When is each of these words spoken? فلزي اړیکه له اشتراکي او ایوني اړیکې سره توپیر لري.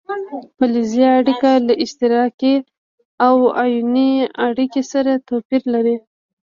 فلزي 0.57 1.03
اړیکه 1.17 1.51
له 1.67 1.73
اشتراکي 1.83 2.55
او 3.27 3.35
ایوني 3.63 4.11
اړیکې 4.47 4.81
سره 4.91 5.11
توپیر 5.27 5.61
لري. 5.73 5.95